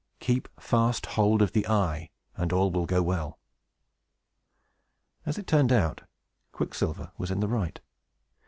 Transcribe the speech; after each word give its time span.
Keep 0.19 0.47
fast 0.59 1.05
hold 1.13 1.43
of 1.43 1.51
the 1.51 1.67
eye, 1.67 2.09
and 2.35 2.51
all 2.51 2.71
will 2.71 2.87
go 2.87 3.03
well." 3.03 3.37
As 5.27 5.37
it 5.37 5.45
turned 5.45 5.71
out, 5.71 6.01
Quicksilver 6.51 7.11
was 7.19 7.29
in 7.29 7.39
the 7.39 7.47
right. 7.47 7.79